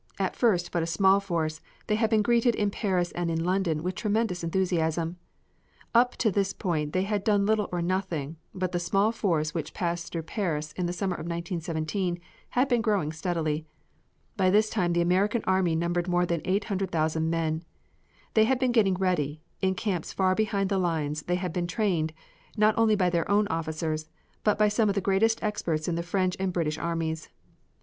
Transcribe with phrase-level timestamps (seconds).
[0.17, 3.83] At first but a small force, they had been greeted in Paris and in London
[3.83, 5.17] with tremendous enthusiasm.
[5.93, 9.75] Up to this point they had done little or nothing, but the small force which
[9.75, 12.19] passed through Paris in the summer of 1917
[12.57, 13.67] had been growing steadily.
[14.37, 17.61] By this time the American army numbered more than eight hundred thousand men.
[18.33, 22.11] They had been getting ready; in camps far behind the lines they had been trained,
[22.57, 24.09] not only by their own officers,
[24.43, 27.29] but by some of the greatest experts in the French and the British armies.